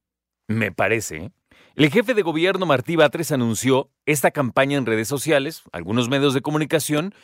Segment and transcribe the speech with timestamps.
[0.48, 1.16] Me parece.
[1.16, 1.32] ¿eh?
[1.74, 6.42] El jefe de gobierno Martí Batres anunció esta campaña en redes sociales, algunos medios de
[6.42, 7.14] comunicación,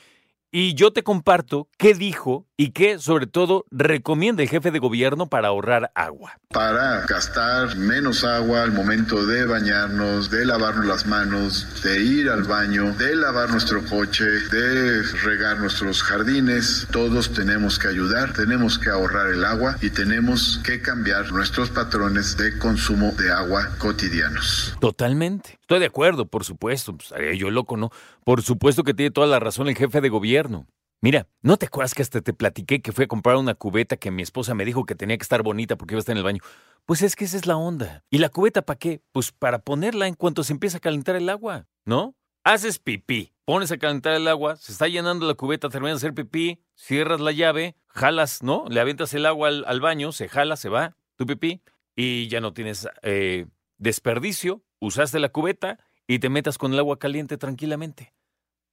[0.50, 5.28] y yo te comparto qué dijo y qué, sobre todo, recomienda el jefe de gobierno
[5.28, 6.38] para ahorrar agua.
[6.48, 12.44] Para gastar menos agua al momento de bañarnos, de lavarnos las manos, de ir al
[12.44, 18.90] baño, de lavar nuestro coche, de regar nuestros jardines, todos tenemos que ayudar, tenemos que
[18.90, 24.76] ahorrar el agua y tenemos que cambiar nuestros patrones de consumo de agua cotidianos.
[24.80, 25.57] Totalmente.
[25.68, 26.96] Estoy de acuerdo, por supuesto.
[26.96, 27.90] Pues, yo loco, ¿no?
[28.24, 30.66] Por supuesto que tiene toda la razón el jefe de gobierno.
[31.02, 34.10] Mira, ¿no te acuerdas que hasta te platiqué que fui a comprar una cubeta que
[34.10, 36.24] mi esposa me dijo que tenía que estar bonita porque iba a estar en el
[36.24, 36.40] baño?
[36.86, 38.02] Pues es que esa es la onda.
[38.08, 39.02] ¿Y la cubeta para qué?
[39.12, 42.14] Pues para ponerla en cuanto se empieza a calentar el agua, ¿no?
[42.44, 46.14] Haces pipí, pones a calentar el agua, se está llenando la cubeta, terminas de hacer
[46.14, 48.64] pipí, cierras la llave, jalas, ¿no?
[48.70, 51.60] Le avientas el agua al, baño, se jala, se va, tu pipí,
[51.94, 53.44] y ya no tienes eh,
[53.76, 58.14] desperdicio, usaste la cubeta y te metas con el agua caliente tranquilamente.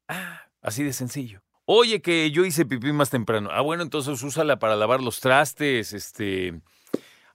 [0.07, 1.41] Ah, así de sencillo.
[1.65, 3.49] Oye, que yo hice pipí más temprano.
[3.51, 6.61] Ah, bueno, entonces úsala para lavar los trastes, este,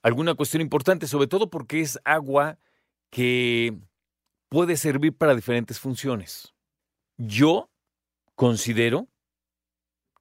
[0.02, 2.58] alguna cuestión importante, sobre todo porque es agua
[3.10, 3.76] que
[4.48, 6.54] puede servir para diferentes funciones.
[7.16, 7.70] Yo
[8.36, 9.08] considero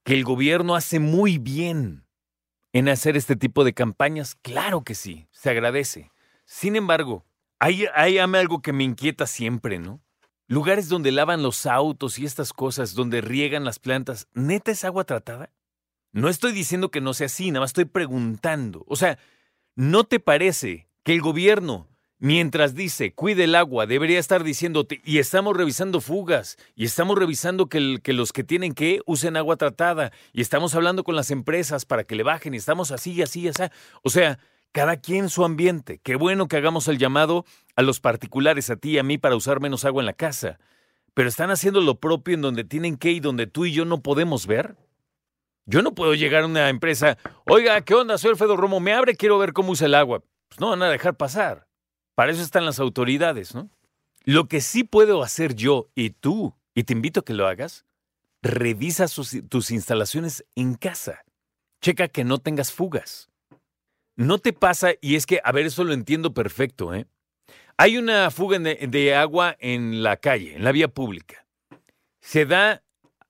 [0.03, 2.05] que el gobierno hace muy bien
[2.73, 4.35] en hacer este tipo de campañas.
[4.41, 6.11] Claro que sí, se agradece.
[6.45, 7.25] Sin embargo,
[7.59, 10.01] hay, algo que me inquieta siempre, ¿no?
[10.47, 15.03] Lugares donde lavan los autos y estas cosas, donde riegan las plantas, ¿neta es agua
[15.03, 15.51] tratada?
[16.11, 18.83] No estoy diciendo que no sea así, nada más estoy preguntando.
[18.87, 19.19] O sea,
[19.75, 21.87] ¿no te parece que el gobierno,
[22.17, 27.67] mientras dice cuide el agua, debería estar diciéndote, y estamos revisando fugas, y estamos revisando
[27.67, 31.85] que, que los que tienen que usen agua tratada, y estamos hablando con las empresas
[31.85, 33.63] para que le bajen, y estamos así y así y así?
[34.01, 34.39] O sea,
[34.72, 36.00] cada quien su ambiente.
[36.03, 39.35] Qué bueno que hagamos el llamado a los particulares, a ti y a mí, para
[39.35, 40.59] usar menos agua en la casa.
[41.13, 44.02] Pero están haciendo lo propio en donde tienen que y donde tú y yo no
[44.02, 44.75] podemos ver.
[45.66, 48.18] Yo no puedo llegar a una empresa, oiga, ¿qué onda?
[48.18, 50.24] Soy Alfredo Romo, me abre, quiero ver cómo usa el agua.
[50.47, 51.68] Pues no van a dejar pasar.
[52.16, 53.69] Para eso están las autoridades, ¿no?
[54.24, 57.86] Lo que sí puedo hacer yo y tú, y te invito a que lo hagas,
[58.41, 59.06] revisa
[59.47, 61.24] tus instalaciones en casa.
[61.81, 63.28] Checa que no tengas fugas.
[64.19, 64.91] ¿No te pasa?
[65.00, 67.06] Y es que, a ver, eso lo entiendo perfecto, ¿eh?
[67.78, 71.46] Hay una fuga de, agua en la calle, en la vía pública.
[72.19, 72.84] Se da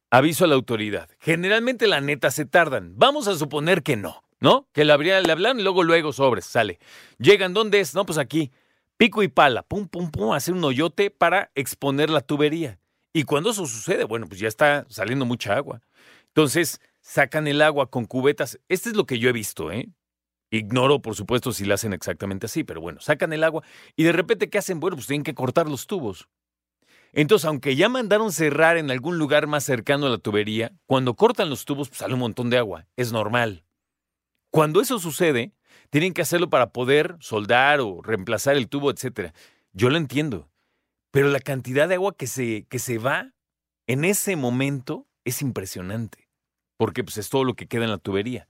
[0.09, 1.07] aviso a la autoridad.
[1.19, 2.93] Generalmente la neta se tardan.
[2.95, 4.67] Vamos a suponer que no, ¿no?
[4.73, 6.79] Que le, le hablan y luego, luego sobres, sale.
[7.19, 7.93] Llegan, ¿dónde es?
[7.93, 8.51] No, pues aquí.
[8.97, 12.79] Pico y pala, pum, pum, pum, hacer un hoyote para exponer la tubería.
[13.13, 15.81] Y cuando eso sucede, bueno, pues ya está saliendo mucha agua.
[16.29, 18.59] Entonces, sacan el agua con cubetas.
[18.69, 19.89] Este es lo que yo he visto, ¿eh?
[20.51, 23.63] Ignoro, por supuesto, si la hacen exactamente así, pero bueno, sacan el agua
[23.95, 24.79] y de repente, ¿qué hacen?
[24.79, 26.27] Bueno, pues tienen que cortar los tubos.
[27.11, 31.49] Entonces, aunque ya mandaron cerrar en algún lugar más cercano a la tubería, cuando cortan
[31.49, 32.87] los tubos, pues sale un montón de agua.
[32.95, 33.63] Es normal.
[34.51, 35.53] Cuando eso sucede,
[35.89, 39.33] tienen que hacerlo para poder soldar o reemplazar el tubo, etc.
[39.73, 40.49] Yo lo entiendo.
[41.11, 43.33] Pero la cantidad de agua que se, que se va
[43.87, 46.29] en ese momento es impresionante.
[46.77, 48.47] Porque pues, es todo lo que queda en la tubería.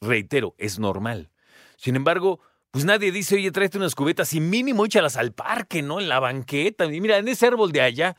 [0.00, 1.30] Reitero, es normal.
[1.78, 2.40] Sin embargo,
[2.72, 6.00] pues nadie dice, oye, tráete unas cubetas y mínimo échalas al parque, ¿no?
[6.00, 6.84] En la banqueta.
[6.84, 8.16] Y mira, en ese árbol de allá.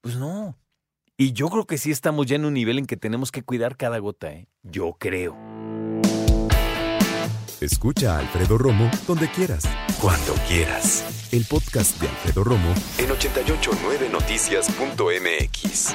[0.00, 0.58] Pues no.
[1.16, 3.76] Y yo creo que sí estamos ya en un nivel en que tenemos que cuidar
[3.76, 4.48] cada gota, ¿eh?
[4.62, 5.36] Yo creo.
[7.60, 9.64] Escucha a Alfredo Romo donde quieras.
[10.00, 11.28] Cuando quieras.
[11.30, 15.94] El podcast de Alfredo Romo en 889noticias.mx.